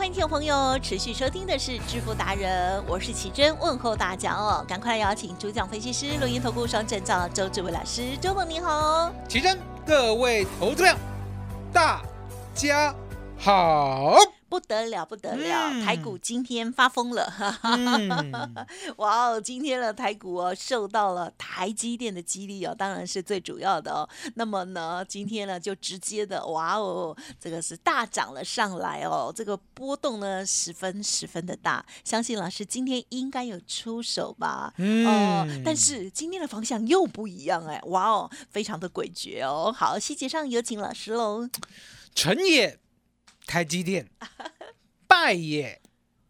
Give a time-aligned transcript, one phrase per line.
[0.00, 9.12] 欢迎听众朋友持续收听的是《致富达人》，我是奇珍，问候大家哦，赶快邀请主讲分析师、录音投顾双证照周志伟老师，周总你好。
[9.28, 10.96] 奇珍，各位投资者，
[11.70, 12.00] 大
[12.54, 12.94] 家
[13.36, 14.16] 好。
[14.50, 15.70] 不得了，不得了！
[15.70, 18.34] 嗯台股今天发疯了，嗯，
[18.98, 19.40] 哇哦！
[19.40, 24.08] 今天的台股哦，受到了台积电的激励哦，当然是最主要的哦。
[24.34, 31.86] 那么呢，今天呢就直接的哇哦，这个是大涨了上来哦，这个波动呢十分十分的大。
[32.04, 34.74] 相信老师今天应该有出手吧？
[34.78, 39.72] 嗯哦，但是今天的方向又不一样哎，哇哦，非常的诡谲哦。
[39.72, 41.48] 好，细节上有请老师喽。
[42.12, 42.76] 成也
[43.50, 44.08] 台积电，
[45.08, 45.80] 拜也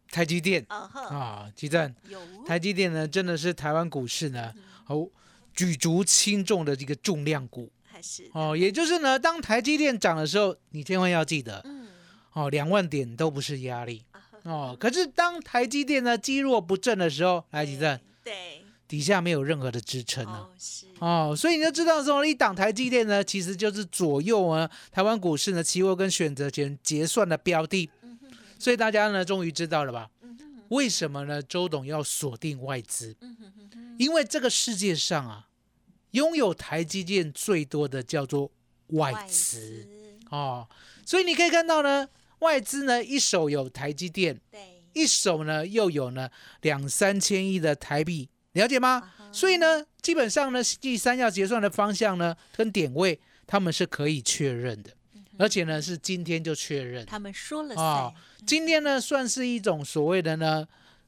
[0.09, 0.65] 台积电。
[0.69, 1.51] 啊哈，啊！
[1.55, 2.19] 奇珍，有。
[2.47, 4.51] 台积电呢，真的是台湾股市呢，
[4.87, 5.07] 哦，
[5.53, 7.71] 举足轻重的这个重量股。
[7.83, 8.27] 还是。
[8.33, 8.57] 哦。
[8.57, 11.89] 也就是呢，当台积电涨的时候，你千万要记得嗯。
[12.33, 14.03] 哦，两万点都不是压力。
[14.41, 14.75] 哦。
[14.79, 18.60] 可是当台积电呢积弱不振的时候，来基正，对
[18.91, 20.39] 底下没有任何的支撑啊。
[20.39, 27.89] 哦是哦，所以你就知道说，一档台积电呢，其实就是左右啊台湾股市呢期货跟选择权结算的标的。
[28.59, 30.09] 所以大家呢终于知道了吧？
[30.67, 31.41] 为什么呢？
[31.41, 33.15] 周董要锁定外资？
[33.97, 35.47] 因为这个世界上啊，
[36.11, 38.51] 拥有台积电最多的叫做
[38.87, 39.87] 外资
[40.29, 40.67] 哦。
[41.05, 42.07] 所以你可以看到呢，
[42.39, 46.29] 外资呢一手有台积电，对一手呢又有呢
[46.61, 49.11] 两三千亿的台币，了解吗？
[49.31, 53.17] 所以呢，基本上呢，第三要结算的方向呢跟点位，
[53.47, 54.91] 他们是可以确认的，
[55.37, 57.05] 而且呢是今天就确认。
[57.05, 58.45] 他们说了啊噻，。
[58.45, 60.67] 今天呢算是一种所谓的呢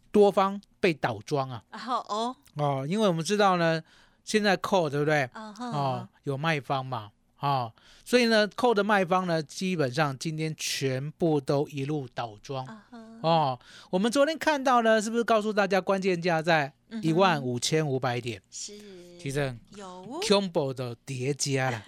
[0.10, 1.62] 多方被倒装啊。
[2.08, 3.84] 哦，哦，因为我们知道呢
[4.24, 5.30] 现在扣对不对？
[5.34, 7.74] 哦，有卖方嘛，哦，
[8.06, 12.66] 所以呢扣的卖方呢基本上今天全部都一路倒庄。
[12.66, 16.72] 啊哈，哦，我们昨天看到呢，是不是告诉大家关键价在
[17.02, 18.42] 一万五千五百点？
[18.52, 18.74] 是。
[19.20, 20.22] 其实有。
[20.24, 21.84] Combo 的叠加了。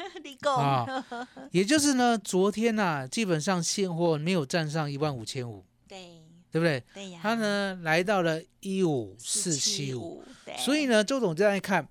[0.51, 1.05] 啊，
[1.51, 6.21] 也就是呢，昨天呐、基本上现货没有站上一万五千五，对。
[6.51, 6.81] 对不对？
[6.93, 11.85] 对呀，它呢来到了一五四七五，475，所以呢，周总这样一看，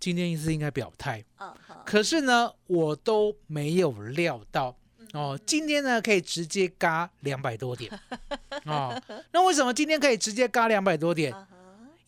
[0.00, 1.52] 今天是应该表态，嗯
[1.84, 4.74] 可是呢，我都没有料到。
[5.12, 7.90] 哦，今天呢可以直接嘎两百多点，
[8.64, 8.98] 哦，
[9.32, 11.34] 那为什么今天可以直接嘎两百多点？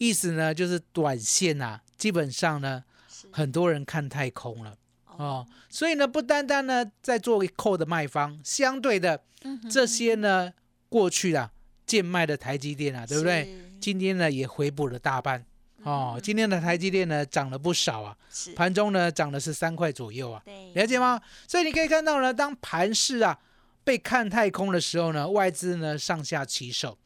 [0.00, 2.82] 意思呢，就是短线呐、基本上呢，
[3.30, 4.74] 很多人看太空了
[5.04, 9.22] 哦，所以呢，不单单呢在做扣的卖方，相对的
[9.70, 10.50] 这些呢，
[10.88, 11.50] 过去啊
[11.84, 13.54] 贱卖的台积电啊，对不对？
[13.78, 15.44] 今天呢也回补了大半
[15.82, 18.16] 哦，今天的台积电呢涨了不少啊，
[18.56, 21.20] 盘中呢涨了是三块左右啊，了解吗？
[21.46, 23.38] 所以你可以看到呢，当盘势啊
[23.84, 26.96] 被看太空的时候呢，外资呢上下其手。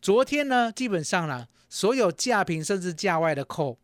[0.00, 3.78] 昨天呢，基本上呢，所有价平甚至价外的扣，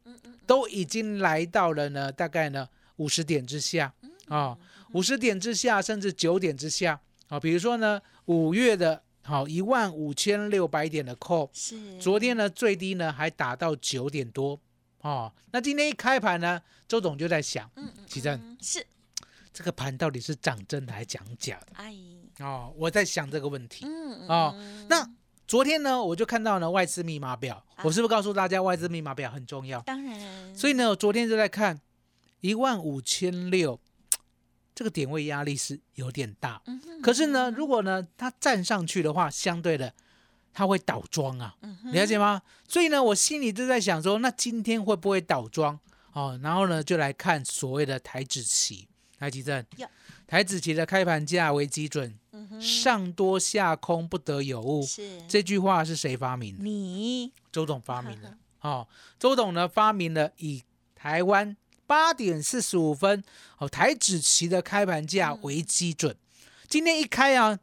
[0.46, 3.92] 都已经来到了呢，大概呢五十点之下
[4.28, 4.56] 啊，
[4.92, 7.40] 五十点之下，甚至九点之下啊。
[7.40, 14.58] 比如说呢，五月的好一万五千六百点的扣，是昨天呢最低呢还打到九点多
[15.00, 15.32] 哦。
[15.50, 18.84] 那今天一开盘呢，周总就在想，嗯嗯奇正嗯是
[19.52, 21.94] 这个盘到底是涨真的还讲假的哎
[22.40, 22.72] 哦？
[22.76, 23.84] 我在想这个问题。
[23.86, 25.08] 嗯哦嗯那
[25.52, 29.82] 昨天呢，我就看到呢外资密码表，啊我是不是告诉大家外资密码表很重要？
[29.82, 31.78] 当然所以呢，我昨天就在看
[32.40, 33.78] 一万五千六，
[34.74, 36.62] 这个点位压力是有点大。
[36.64, 39.92] 嗯哼可是呢，如果呢它站上去的话，相对的
[40.54, 42.40] 它会倒装啊，嗯了解吗？
[42.66, 45.78] 所以呢，我心里就在想说，那今天会不会倒装？
[46.14, 48.88] 哦，然后呢就来看所谓的台指期，
[49.22, 49.88] 台积证呀，
[50.26, 54.84] 台子期的开盘价为基准，嗯上多下空不得有误。
[54.84, 56.64] 是这句话是谁发明的？
[56.64, 58.36] 你周董发明的。
[58.62, 58.88] 哦，
[59.20, 60.64] 周董呢发明了以
[60.96, 63.22] 台湾八点四十五分，
[63.58, 66.16] 哦，台指期的开盘价嗯为基准。
[66.68, 67.60] 今天一开啊，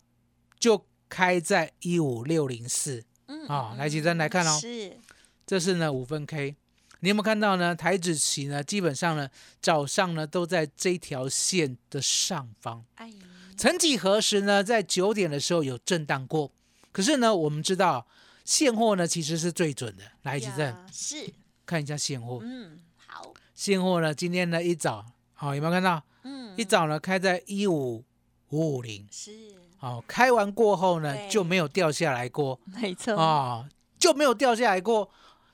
[0.57, 3.75] 就开在一五六零四嗯啊。
[3.77, 4.97] 来，吉珍来看哦，是
[5.45, 6.55] 这是呢五分 K，
[7.01, 7.73] 你有没有看到呢？
[7.73, 9.29] 台指期呢，基本上呢
[9.61, 12.83] 早上呢都在这条线的上方。
[12.95, 13.11] 哎，
[13.57, 16.51] 曾几何时呢，在九点的时候有震荡过，
[16.91, 18.05] 可是呢，我们知道
[18.43, 20.03] 现货呢其实是最准的。
[20.23, 21.33] 来，吉珍呀是，
[21.65, 26.03] 看一下现货，嗯，好，现货呢今天呢一早，好、有没有看到？
[26.23, 28.03] 嗯，一早呢开在一五
[28.49, 29.31] 五五零，是，
[29.77, 35.09] 好，开完过后呢就没有掉下来过没错，啊、就没有掉下来过。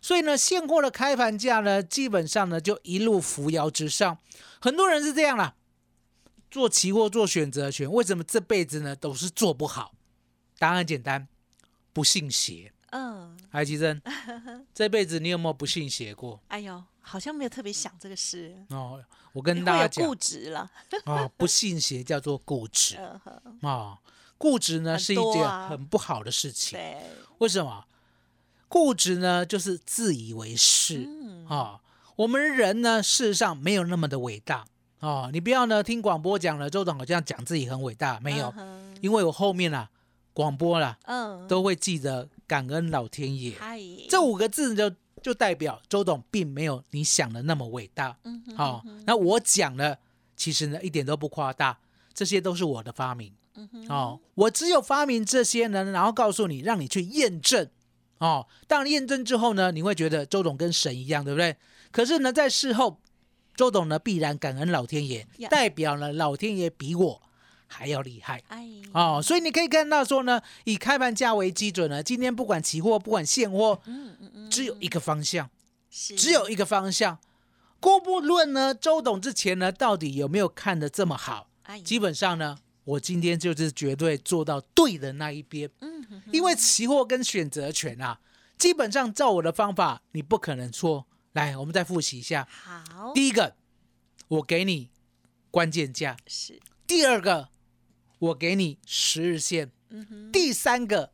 [0.06, 4.20] 所以呢，现货的开盘价呢，基本上呢就一路扶摇直上。
[4.62, 5.56] 很多人是这样啦，
[6.52, 9.96] 做期货做选择权，为什么这辈子呢都是做不好？
[10.60, 11.28] 答案很简单，
[11.92, 12.72] 不信邪。
[12.92, 14.00] 嗯，海吉珍，
[14.76, 16.40] 这辈子你有没有不信邪过？
[16.50, 19.04] 哎呦，好像没有特别想这个事，哦，
[19.34, 20.70] 我跟大家讲固执了，
[21.06, 22.96] 啊、不信邪叫做固执
[23.64, 23.98] 啊、
[24.38, 26.78] 固执呢很是一件很不好的事情。
[26.78, 26.96] 对，
[27.40, 27.84] 为什么？
[28.76, 31.80] 固执呢，就是自以为是嗯，啊、
[32.18, 34.66] 我们人呢，事实上没有那么的伟大
[35.00, 35.30] 哦。
[35.32, 39.90] 你不要呢听广播讲了，周董好像讲自己很伟大，没有，嗯因为我后面啊
[40.34, 43.80] 广播啦嗯，都会记得感恩老天爷嗨，
[44.10, 44.92] 这五个字就
[45.24, 48.18] 就代表周董并没有你想的那么伟大。
[48.26, 49.98] 嗯哼好、嗯哼那我讲了，
[50.36, 51.80] 其实呢一点都不夸大，
[52.14, 53.32] 这些都是我的发明。
[53.56, 57.70] 嗯哼哦，我只有发明这些呢，然后告诉你，让你去验证。
[58.18, 61.56] 哦，当然验证之后呢，你会觉得周董跟神一样，对不对？
[61.92, 63.00] 可是呢，在事后，
[63.56, 67.22] 周董呢必然感恩老天爷呀，代表了老天爷比我
[67.68, 68.42] 还要厉害。
[68.48, 75.50] 哎，哦，所以你可以看到说呢，以开盘价为基准呢，今天不管期货不管现货，嗯嗯嗯，只有一个方向，
[75.90, 77.18] 是只有一个方向。
[77.80, 81.48] 姑不论呢，周董之前呢到底有没有看得这么好？
[81.64, 88.20] 哎，基本上呢，我今天就是绝对做到对的那一边，嗯因为期货跟选择权啊，
[88.58, 91.06] 基本上照我的方法，你不可能错。
[91.34, 92.48] 来，我们再复习一下。
[92.50, 93.56] 好，第一个，
[94.30, 94.90] 我给你
[95.52, 97.50] 关键价；是，第二个，
[98.20, 101.12] 我给你十日线；嗯哼，第三个，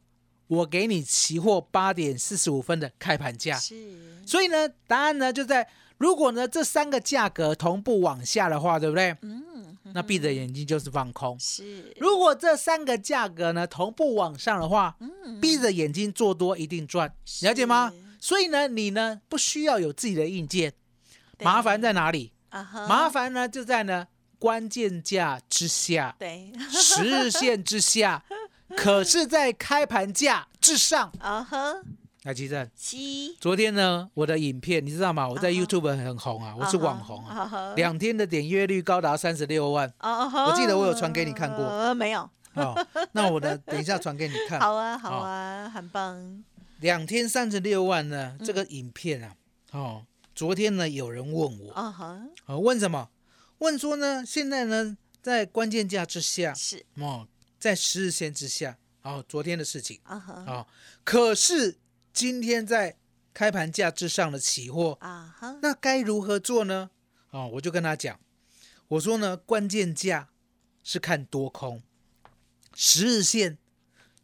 [0.47, 3.57] 我给你期货八点四十五分的开盘价。
[3.57, 9.15] 是，所以呢，答案呢就在如果呢这三个价格同步往下的话，对不对？
[9.21, 11.37] 嗯，哼那闭着眼睛就是放空。
[11.39, 17.91] 是，如果这三个价格呢同步往上的话，嗯，闭着眼睛做多一定赚，了解吗？
[18.19, 20.73] 所以呢，你呢不需要有自己的硬件，
[21.39, 22.33] 麻烦在哪里？
[22.87, 24.07] 麻烦呢就在呢
[24.37, 28.23] 关键价之下，对，十日线之下，
[28.75, 31.11] 可是，在开盘价之上。
[31.19, 31.75] 啊哈，
[32.23, 35.27] 来，吉正，七，昨天呢我的影片你知道吗？
[35.27, 39.91] 我在 YouTube 很红啊，我是网红啊，两天的点阅率高达三十六万。
[39.99, 41.65] 我记得我有传给你看过。
[41.65, 42.87] 呃，没有，哦。
[43.13, 44.59] 那我的，等一下传给你看。
[44.61, 46.43] 好啊，好啊，很棒，
[46.79, 48.45] 两天三十六万呢，嗯。
[48.45, 49.35] 这个影片啊，
[49.71, 53.09] 哦，昨天呢有人问我，啊哈，哦，问什么？
[53.57, 57.27] 问说呢，现在呢在关键价之下，是，哦，
[57.57, 60.67] 在十日线之下，哦，昨天的事情，啊哈，哦，
[61.03, 61.79] 可是
[62.13, 62.97] 今天在
[63.33, 66.89] 开盘价之上的期货，啊哈，那该如何做呢？
[67.29, 68.19] 哦，我就跟他讲，
[68.89, 70.29] 我说呢，关键价
[70.83, 71.81] 是看多空，
[72.73, 73.57] 十日线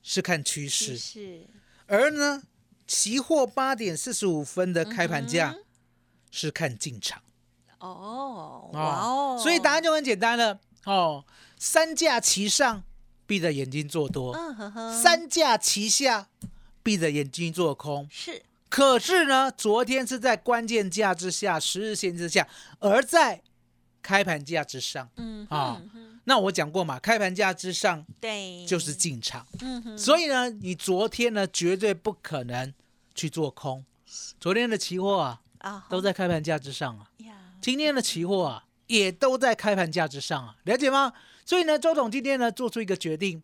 [0.03, 1.47] 是看趋势，是，
[1.85, 2.43] 而呢，
[2.85, 5.63] 期货八点四十五分的开盘价嗯
[6.29, 7.21] 是看进场。
[7.79, 10.59] 哦，哇哦，所以答案就很简单了。
[10.83, 11.25] 哦，
[11.57, 12.83] 三价齐上，
[13.25, 14.33] 闭着眼睛做多；
[15.01, 16.27] 三价齐下，
[16.87, 18.07] 闭着眼睛做空。
[18.09, 22.47] 是，可是呢，昨天是在关键价之下，十日线之下，
[22.79, 23.41] 而在
[24.01, 25.09] 开盘价之上。
[25.17, 25.81] 嗯啊
[26.23, 32.73] 那我讲过嘛，开盘价之上对，就是进场，嗯哼，所以呢，你昨天呢绝对不可能
[33.13, 33.83] 去做空。
[34.39, 37.11] 昨天的期货啊，啊都在开盘价之上啊。
[37.17, 41.11] 呀，今天的期货啊，也都在开盘价之上啊，了解吗？
[41.45, 43.43] 所以呢，周董今天呢做出一个决定，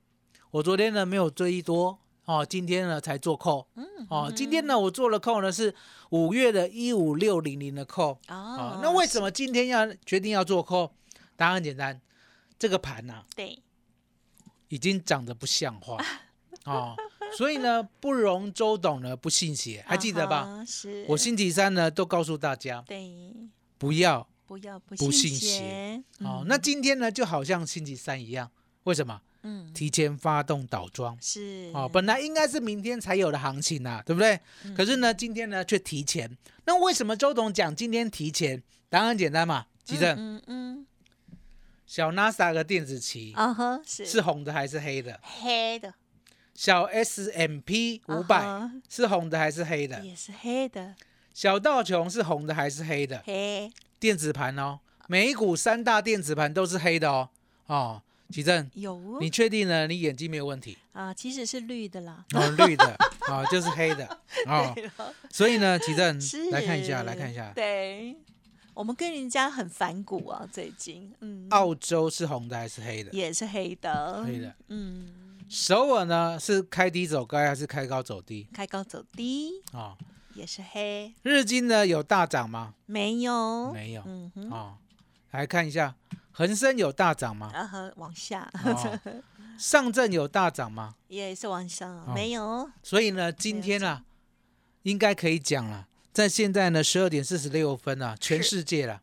[0.51, 3.67] 我昨天呢没有追多哦，今天呢才做扣。
[3.75, 5.73] 嗯哦，今天呢我做了扣呢是
[6.09, 8.11] 五月的一五六零零的扣。
[8.27, 10.91] 哦哦，那为什么今天要决定要做扣？
[11.35, 11.99] 答案很简单，
[12.57, 13.59] 这个盘呐、对，
[14.69, 15.97] 已经长得不像话。
[16.65, 16.95] 哦，
[17.35, 20.37] 所以呢不容周董呢不信邪， 还记得吧？
[20.37, 20.63] 啊？
[20.65, 23.11] 是，我星期三呢都告诉大家对，
[23.77, 25.47] 不要不要不不信邪。
[25.47, 26.45] 邪，哦，嗯。
[26.47, 28.49] 那今天呢就好像星期三一样，
[28.83, 29.21] 为什么？
[29.45, 34.39] 嗯提前发动倒装是哦，本来应该是明天才有的行情啊、对不对？
[34.63, 36.29] 嗯可是呢，今天呢却提前。
[36.65, 38.63] 那为什么周董讲今天提前？
[38.89, 40.87] 答案很简单嘛，吉正，嗯嗯
[41.85, 45.19] 小 NASA 的电子期嗯，啊哈，是是红的还是黑的？
[45.21, 45.93] 黑的，
[46.53, 48.45] 小 S M P 五百
[48.87, 49.99] 是红的还是黑的？
[50.05, 50.95] 也是黑的，
[51.33, 53.21] 小道琼是红的还是黑的？
[53.25, 57.29] 黑电子盘哦，美股三大电子盘都是黑的哦。
[57.65, 58.93] 哦，吉正，有。
[58.95, 59.87] 哦你确定呢？
[59.87, 60.77] 你眼睛没有问题？
[60.91, 62.25] 啊，其实是绿的啦。
[62.33, 62.95] 哦，绿的，
[63.29, 64.05] 哦，就是黑的，
[64.47, 64.75] 哦，
[65.31, 66.49] 所以呢，奇正是。
[66.49, 68.15] 来看一下，来看一下，对，
[68.73, 73.11] 我们跟人家很反骨啊，最近，嗯，澳洲是红的还是黑的？
[73.11, 75.07] 也是黑的，黑的，嗯，
[75.47, 78.47] 首尔呢是开低走高还是开高走低？
[78.53, 79.51] 开高走低。
[79.73, 79.95] 哦，
[80.33, 82.73] 也是黑，日经呢有大涨吗？
[82.87, 84.01] 没有，没有。
[84.05, 84.77] 嗯哼，哦，
[85.31, 85.95] 来看一下，
[86.33, 87.51] 恒生有大涨吗？
[87.53, 88.51] 然后往下。
[88.65, 88.99] 哦，
[89.57, 90.95] 上证有大涨吗？
[91.07, 92.11] 也是往上，哦。
[92.13, 94.03] 没有，所以呢，今天啊，
[94.81, 98.99] 应该可以讲了，在现在呢十二点四十六分啊，全世界了，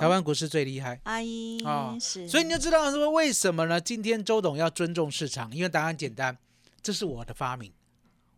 [0.00, 1.00] 台湾股市最厉害。
[1.04, 3.80] 阿姨啊是，所以你就知道说为什么呢？
[3.80, 6.36] 今天周董要尊重市场，因为答案简单，
[6.82, 7.72] 这是我的发明，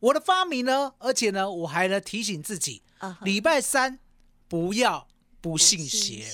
[0.00, 2.82] 我的发明呢，而且呢，我还呢提醒自己，
[3.22, 3.98] 礼拜三
[4.46, 5.08] 不要
[5.40, 6.26] 不不信邪。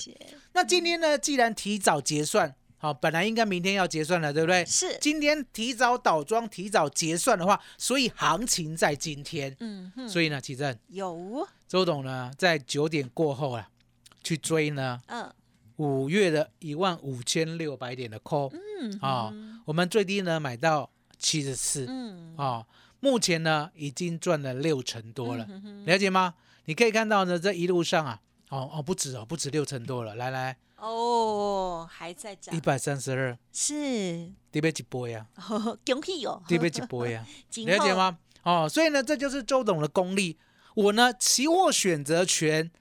[0.55, 4.63] 那今天呢，既然提早结算，好，本来应该明天要结算了，对不对？
[4.63, 9.53] 是，今天提早倒庄、提早结算的话，所以行情在今天。
[9.59, 13.69] 嗯哼，所以呢，奇正有，周董呢，在九点过后啊，
[14.23, 15.29] 去追呢嗯。
[15.75, 21.85] 五月的一万五千六百点的 call 嗯啊、哼我们最低呢买到七十四。
[21.89, 22.65] 嗯，啊，
[23.01, 25.85] 目前呢已经赚了六成多了，嗯哼。
[25.85, 26.35] 了解吗？
[26.63, 28.21] 你可以看到呢，这一路上啊，
[28.55, 35.25] 哦哦，不止哦，不止六成多了，来来，哦，还在涨一，百三十二，是，对不几波呀？
[35.85, 37.25] 恭喜哦，对不几波呀？
[37.65, 38.17] 了解吗？
[38.43, 40.37] 哦，所以呢，这就是周董的功力。
[40.75, 42.71] 我呢，期货选择权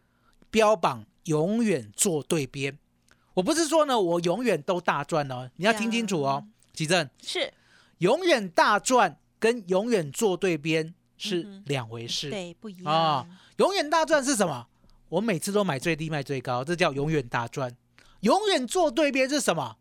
[0.51, 2.79] 标榜永远做对边。
[3.35, 7.53] 我不是说呢，我永远都大赚哦，你要听清楚哦，吉正，是，
[7.99, 12.31] 永远大赚跟永远做对边嗯是两回事。
[12.31, 14.67] 对，不一样啊样，永远大赚是什么？
[15.15, 17.73] 我每次都买最低卖最高，这叫永远大赚。
[18.21, 19.77] 永远做对边是什么？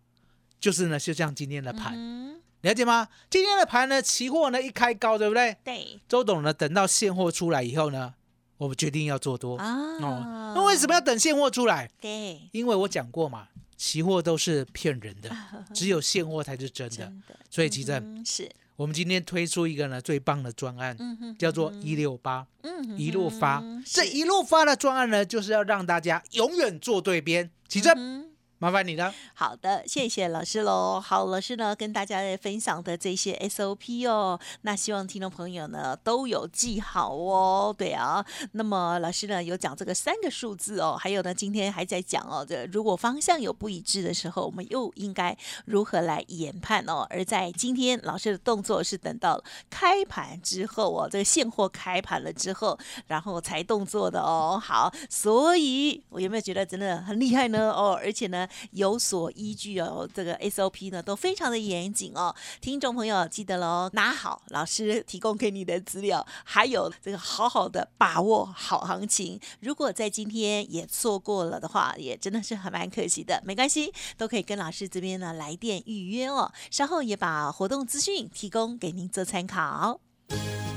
[0.59, 3.07] 就是呢，就像今天的盘，嗯，了解吗？
[3.31, 5.57] 今天的盘呢，期货呢一开高，对不对？
[5.63, 8.13] 对周董呢，等到现货出来以后呢，
[8.57, 9.57] 我们决定要做多。
[9.57, 11.89] 啊，哦，那为什么要等现货出来？
[11.99, 15.35] 对，因为我讲过嘛，期货都是骗人的，
[15.73, 16.95] 只有现货才是真的。
[16.97, 18.47] 真的，所以其正，嗯是，
[18.83, 23.63] 我们今天推出一个呢最棒的专案，嗯哼，叫做一六八嗯一路发。
[23.85, 27.49] 这一路发的专案呢，就是要让大家永远做对边。
[27.69, 28.29] 起正，嗯
[28.63, 29.13] 麻烦你了。
[29.34, 30.98] 好的，谢谢老师喽。
[30.98, 37.75] 好，老师呢跟大家分享的这些 SOP 哦，那希望听众朋友呢都有记好哦。
[37.77, 47.05] 对啊，那么老师呢有讲这个三个数字哦，还有呢今天还在讲哦，这如果方向有不一致的时候，我们又应该如何来研判哦？
[47.10, 54.58] 而在今天老师的动作是等到开盘之后哦，这个现货开盘了之后，然后才动作的哦。
[54.58, 57.70] 好，所以我有没有觉得真的很厉害呢？
[57.74, 62.33] 哦，而且呢有所依据哦，这个 SOP 呢都非常的严谨哦。
[62.62, 69.39] 听众朋友记得喽，拿好老师提供给你的资料，还有这个好好的把握好行情。
[69.60, 73.41] 如果在今天也错过了的话，也真的是很蛮可惜的。
[73.45, 76.51] 没关系，都可以跟老师这边呢来电预约哦。
[76.72, 80.00] 稍后也把活动资讯提供给您做参考。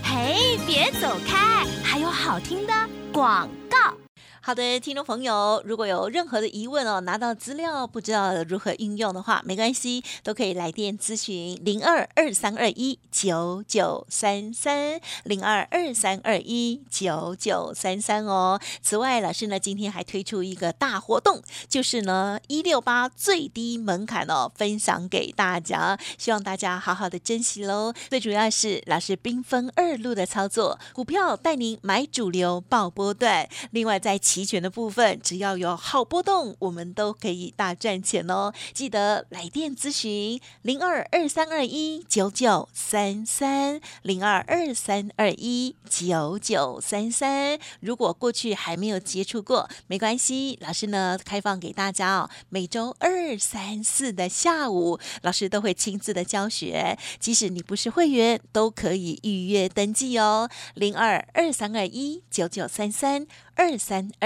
[0.03, 2.73] 嘿，别走开，还有好听的
[3.13, 4.06] 广告。
[4.47, 18.61] 好的，听众朋友，如果有任何的疑问哦，拿到资料不知道如何运用的话，没关系，都可以来电咨询零二二三二一九九三三零二二三二一九九三三哦。
[18.81, 27.93] 此外，老师呢今天还推出一个大活动，就是呢一六八最低门槛哦，分享给大家，希望大家好好的珍惜喽。
[28.09, 33.49] 最主要是老师兵分二路的操作，股票带您买主流，爆波段。
[33.73, 38.53] 另外在期权的部分，只要有好波动，我们都可以大赚钱哦。
[38.75, 47.59] 记得来电咨询零二二三二一九九三三零二二三二一九九三三。
[47.81, 52.29] 如果过去还没有接触过，没关系，老师呢开放给大家哦。
[52.51, 60.51] 每周二、三、四的下午，老师都会亲自的教学，即使你不是会员，都可以预约登记哦。
[60.75, 64.26] 零二二三二一九九三三二三二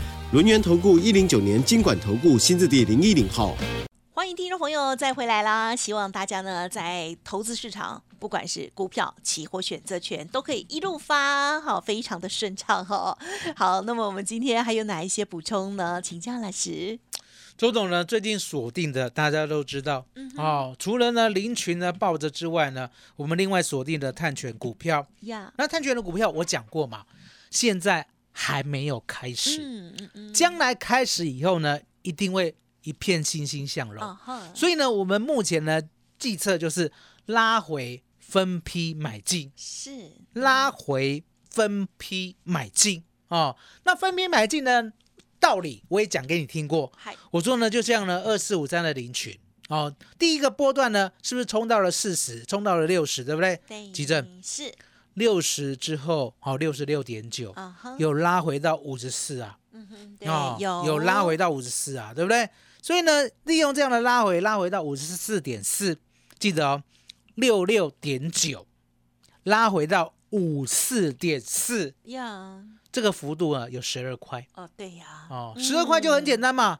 [0.31, 3.53] 轮源投顾一零九年经管投顾新字第零一零号。
[4.13, 5.75] 欢迎听众朋友再回来啦！
[5.75, 13.17] 希望大家呢在投资市场，不管是股票、期货、选择权，都可以一路发，好，非常的顺畅哈。
[13.57, 16.01] 好，那么我们今天还有哪一些补充呢？
[16.01, 16.97] 请教老师。
[17.57, 20.05] 周董呢，最近锁定的大家都知道
[20.37, 27.03] 哦，除了呢林群呢抱着之外呢，我们另外锁定的碳权股票呀，那碳权的股票我讲过嘛，
[27.49, 34.17] 现在还没有开始，嗯嗯嗯，将来开始以后呢，一定会一片欣欣向荣。
[34.53, 35.81] 所以呢，我们目前呢
[36.17, 36.91] 计策就是
[37.25, 40.13] 拉回分批买进，是。
[40.33, 43.03] 拉回分批买进。
[43.27, 43.55] 哦。
[43.83, 44.91] 那分批买进呢，
[45.39, 46.91] 道理我也讲给你听过。
[46.95, 49.37] 嗨，我说呢，就像呢二四五三的林群
[49.69, 53.59] 哦，第一个波段呢，是不是冲到了四十，冲到了六十，对不对？
[53.67, 54.73] 对，急诊是
[55.15, 57.53] 六十之后，哦六十六点九，
[57.97, 60.85] 有拉回到五十四啊，嗯哼，对，哦，有。
[60.85, 62.49] 有拉回到五十四啊，对不对？
[62.81, 65.97] 所以呢，利用这样的拉回，拉回到五十四点四，
[66.39, 66.83] 记得哦，
[67.35, 68.65] 六六点九，
[69.43, 74.47] 拉回到五四点四，呀，这个幅度啊有十二块。
[74.55, 76.79] 哦，对呀，哦，嗯十二块就很简单嘛，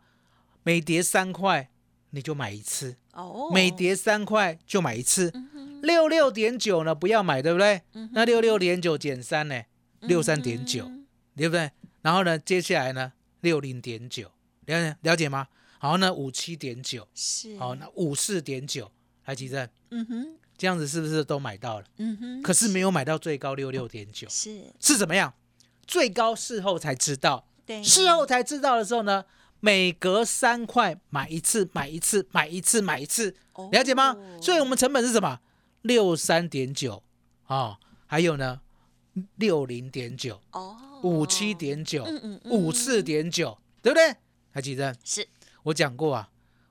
[0.64, 1.70] 每跌三块
[2.12, 5.32] 你就买一次，哦，每跌三块就买一次，
[5.82, 7.82] 六六点九呢不要买，对不对？
[7.94, 9.64] 嗯那六六点九减三呢，
[10.02, 11.72] 六三点九，嗯对不对？
[12.02, 14.32] 然后呢，接下来呢，六零点九，
[14.66, 15.48] 了解了解吗？
[15.80, 18.92] 好，那五七点九，是，好，那五四点九，
[19.26, 21.86] 来吉正，嗯哼，这样子是不是都买到了？
[21.98, 25.34] 嗯哼，可是没有买到最高六六点九，是，是怎么样？
[25.88, 29.26] 最高事后才知道，对，事后才知道的时候呢，
[29.60, 34.16] 每隔三块买一次，买一次，买一次，买一次，哦了解吗？
[34.42, 35.40] 所以我们成本是什么？
[35.82, 37.04] 六三点九
[37.46, 38.62] 啊，还有呢，
[39.36, 44.16] 六零点九，哦，五七点九，嗯嗯嗯五四点九，对不对？
[44.52, 45.28] 还记得是
[45.64, 46.30] 我讲过啊，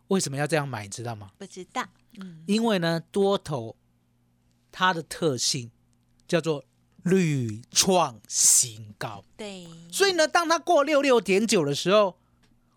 [0.09, 0.85] 为什么要这样买？
[0.85, 1.31] 你知道吗？
[1.39, 1.87] 不知道，
[2.19, 3.77] 嗯，因为呢，多头
[4.71, 5.71] 它的特性
[6.29, 6.65] 叫做
[7.03, 12.19] 屡创新高，对，所以呢，当它过六六点九的时候，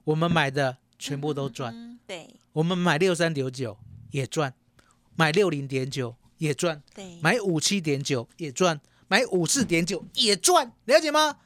[0.06, 1.74] 我们买的全部都赚。
[1.76, 3.78] 嗯，对我们买六三点九
[4.12, 4.54] 也赚，
[5.16, 11.38] 买六零点九也赚，对，买五七点九也赚，买五四点九也赚，了解吗？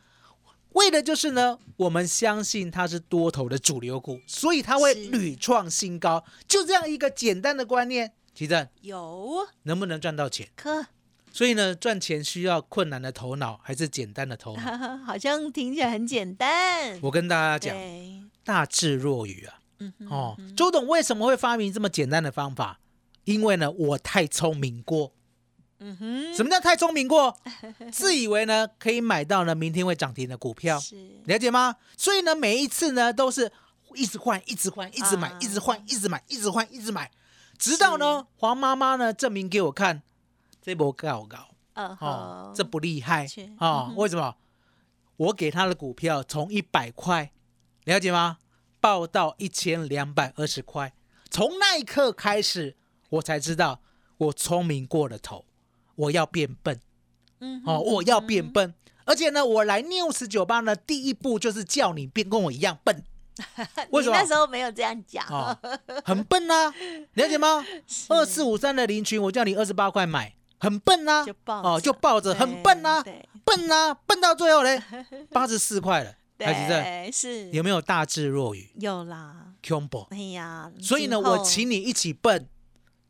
[0.73, 6.23] 为的就是呢，我们相信它是多头的主流股，所以它会是屡创新高。
[6.47, 10.47] 就这样一个简单的观念，奇正有能不能赚到钱？
[10.55, 10.88] 可，
[11.31, 14.97] 所以呢，赚钱需要困难的头脑还是简单的头脑？
[15.05, 17.75] 好像听起来很简单，我跟大家讲，
[18.43, 19.60] 大智若愚啊！
[19.79, 22.79] 嗯哼哦，周董为什么会发明这么简单的方法？
[23.27, 25.11] 因为呢，我太聪明过。
[25.79, 27.37] 嗯哼，什么叫太聪明过？
[27.91, 31.75] 自以为呢可以买到呢明天会涨停的股票，是，了解吗？
[31.97, 33.51] 所以呢，每一次呢都是
[33.95, 35.37] 一直换，一直换，一直买，啊。
[35.41, 37.11] 一直换，一直买，一直换，一直买，
[37.59, 40.01] 直到呢黄妈妈呢证明给我看，
[40.61, 43.27] 这波搞搞嗯哦，，这不厉害。
[43.27, 43.47] 确。
[43.59, 44.35] 哦为什么？
[45.17, 47.31] 我给他的股票从一百块，
[47.83, 48.37] 了解吗？
[48.79, 50.93] 报到一千两百二十块，
[51.29, 52.76] 从那一刻开始，
[53.09, 53.79] 我才知道
[54.17, 55.45] 我聪明过了头，
[55.95, 56.79] 我要变笨
[57.39, 58.73] 嗯哦，我要变笨。
[59.05, 63.03] 而且呢，我来 News 酒吧呢，第一步就是叫你变跟我一样笨
[63.91, 65.57] 为什么那时候没有这样讲，哦，
[66.03, 66.73] 很笨啊、
[67.13, 67.63] 了解吗？
[68.09, 73.03] 二四五三的林群，我叫你二十八块买，很笨啊、就抱哦，着就抱着，很笨啊、
[73.45, 74.81] 笨啊、笨到最后嘞，
[75.31, 82.49] 八十四块了，还记得对，是有没有大智若愚有啦，？Combo，哎呀，所以呢，我请你一起笨，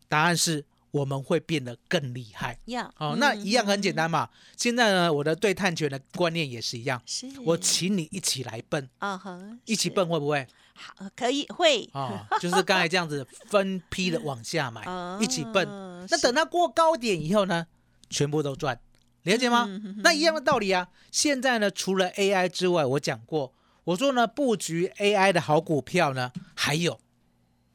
[0.07, 2.57] 答案是我们会变得更厉害。
[2.65, 4.29] 呀，哦，那嗯一样很简单嘛。
[4.55, 10.47] 现在呢，我的对碳权的观念也是一样，是我请你一起来笨，啊哈，一起是笨会不会？
[10.73, 15.67] 好，可以会哦，就是刚才这样子分批的往下买， 啊一起笨。
[16.09, 17.65] 那等它过高点以后呢，
[18.09, 18.79] 全部都赚，
[19.23, 19.67] 了解吗？
[20.03, 20.87] 那一样的道理啊。
[21.11, 23.53] 现在呢，除了 AI 之外，我讲过，
[23.85, 26.99] 我说呢，布局 AI 的好股票呢，还有，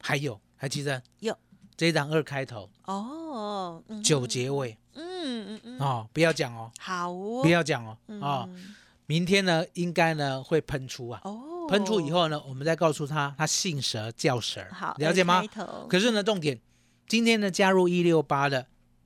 [0.01, 1.37] 还有，还记得有
[1.83, 2.69] 这一档二开头。
[2.85, 4.01] 哦，嗯。
[4.01, 4.77] 九结尾。
[4.93, 5.03] 嗯
[5.49, 8.73] 嗯嗯，哦，不要讲哦，好哦，不要讲哦，啊，嗯
[9.05, 11.19] 明天呢，应该呢会喷出啊。
[11.25, 16.57] 哦，喷出以后呢，我们再告诉他，他信蛇叫蛇，好了解吗？A 可是呢，重点，
[17.05, 18.65] 今天呢加入一六八的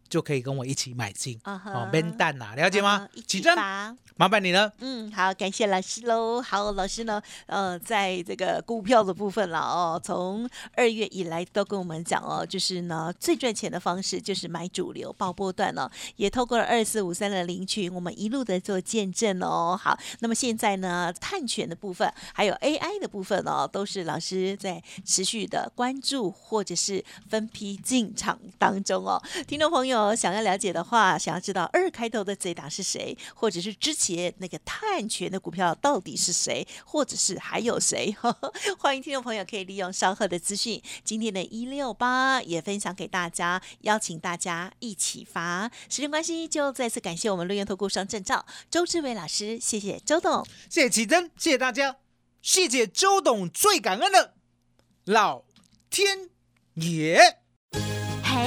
[0.09, 1.39] 就可以跟我一起买进。
[1.43, 3.07] 啊哈哦，边蛋呐，了解吗？
[3.25, 4.71] 起真，起发麻烦你了。
[4.79, 6.41] 嗯，好，感谢老师喽。
[6.41, 19.79] 好，老师呢，呃，在这个股票的部分了哦，从二月以来都跟我们讲哦，就是呢，最赚钱的方式就是买主流爆波段哦，也透过了二四五三的领取，我们一路的做见证哦。
[19.79, 29.21] 好，那么现在呢，碳权的部分还有 AI 的部分哦，都是老师在持续的关注或者是分批进场当中哦。
[29.47, 38.15] 听众朋友想要了解的话，想要知道二开头的这档是谁，或者是之前那个碳权的股票到底是谁，或者是还有谁？
[38.79, 45.71] 欢迎听众朋友可以利用稍后的资讯，今天的一六八也分享给大家，邀请大家一起发。
[45.89, 50.45] 时间关系，就再次感谢我们绿源投顾双证照周志伟老师，谢谢周董。
[50.69, 51.97] 谢谢奇珍，谢谢大家，
[52.41, 54.33] 谢谢周董，最感恩的
[55.05, 55.43] 老
[55.89, 56.29] 天
[56.75, 57.46] 爷。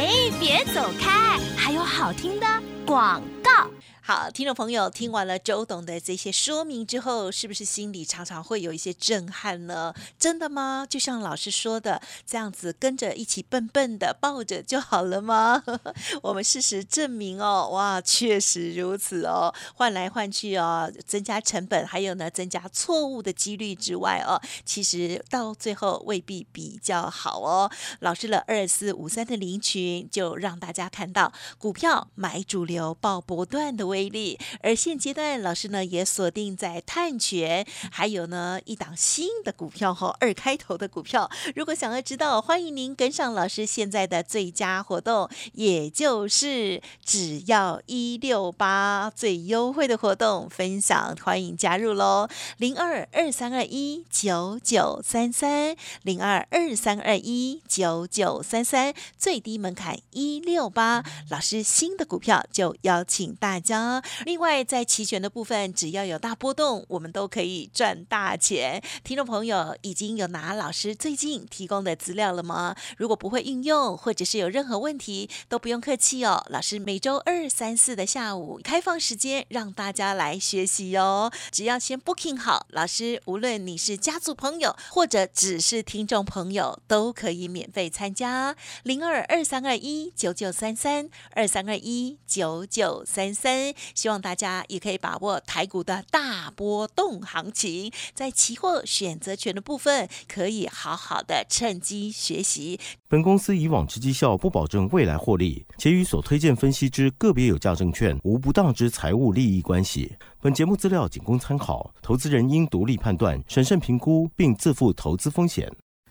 [0.00, 0.08] 哎，
[0.40, 2.46] 别走开，还有好听的
[2.86, 3.70] 广告。
[4.12, 9.94] 好，听众朋友，听完了周董的这些说明之后，是不是心里常常会有一些震撼呢？
[10.18, 10.84] 真的吗？
[10.90, 15.62] 就像老师说的，这样子跟着一起笨笨的抱着就好了吗？
[16.22, 27.70] 我们事实证明哦，哇，确实如此哦，换来换去哦，增加成本，还有呢，增加错误的几率之外哦，其实到最后未必比较好哦。
[28.00, 41.30] 老师的二四五三的零群就让大家看到股票买主流抱波段的位威力，而现阶段老师呢也锁定在碳权，还有呢一档新的股票哈，二开头的股票。
[41.54, 52.26] 如果想要知道，欢迎您跟上老师现在的最佳活动，也就是只要一六八最优惠的活动分享，欢迎加入喽！
[52.56, 61.04] 零二二三二一九九三三零二二三二一九九三三，最低门槛一六八。
[61.28, 63.89] 老师新的股票就邀请大家。
[64.24, 68.82] 另外，在期权的部分，只要有大波动，我们都可以赚大钱。
[69.02, 72.74] 听众朋友已经有拿老师最近提供的资料了吗？
[72.96, 76.44] 如果不会运用，或者是有任何问题，都不用客气哦。
[76.50, 81.32] 老师每周二、三、四的下午开放时间，让大家来学习哦。
[81.50, 88.56] 只要先 booking 好，老师无论你是家族朋友，或者只是听众朋友，都可以免费参加。
[88.82, 93.69] 零二二三二一九九三三二三二一九九三三。
[93.94, 102.78] 希望大家也可以把握台股的大波动行情，在期货选择权的部分，可以好好的趁机学习。
[103.08, 110.14] 本公司以往之绩效不保证未来获利，且与所推荐分析之个别有价证券无不当之财务利益关系。
[110.40, 115.70] 本节目资料仅供参考，投资人应独立判断、审慎评估，并自负投资风险。